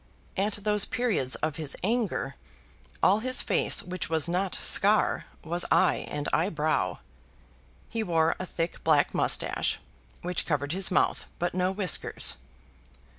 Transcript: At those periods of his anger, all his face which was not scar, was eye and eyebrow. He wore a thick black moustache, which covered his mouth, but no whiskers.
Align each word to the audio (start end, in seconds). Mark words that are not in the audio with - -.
At 0.35 0.63
those 0.63 0.83
periods 0.85 1.35
of 1.45 1.57
his 1.57 1.77
anger, 1.83 2.33
all 3.03 3.19
his 3.19 3.43
face 3.43 3.83
which 3.83 4.09
was 4.09 4.27
not 4.27 4.55
scar, 4.55 5.25
was 5.43 5.63
eye 5.69 6.07
and 6.09 6.27
eyebrow. 6.33 6.97
He 7.87 8.01
wore 8.01 8.35
a 8.39 8.47
thick 8.47 8.83
black 8.83 9.13
moustache, 9.13 9.79
which 10.23 10.47
covered 10.47 10.71
his 10.71 10.89
mouth, 10.89 11.27
but 11.37 11.53
no 11.53 11.71
whiskers. 11.71 12.37